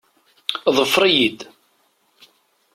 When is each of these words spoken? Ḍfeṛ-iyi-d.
Ḍfeṛ-iyi-d. 0.77 1.39